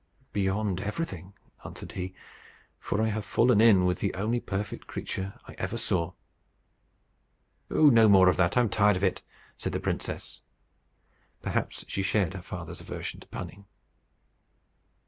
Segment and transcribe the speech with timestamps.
[0.33, 2.15] "Beyond everything," answered he;
[2.79, 6.13] "for I have fallen in with the only perfect creature I ever saw."
[7.69, 9.21] "No more of that: I am tired of it,"
[9.57, 10.41] said the princess.
[11.43, 13.67] Perhaps she shared her father's aversion to punning.